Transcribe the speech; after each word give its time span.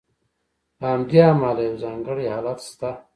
له 0.79 0.85
همدې 0.93 1.19
امله 1.31 1.61
یو 1.67 1.75
ځانګړی 1.83 2.25
حالت 2.33 2.59
شته. 2.69 2.89